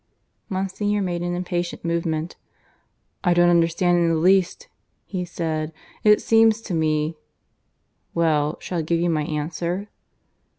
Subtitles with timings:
[0.49, 2.35] Monsignor made an impatient movement.
[3.23, 4.67] "I don't understand in the least,"
[5.05, 5.71] he said.
[6.03, 7.17] "It seems to me"
[8.15, 9.89] "Well, shall I give you my answer?"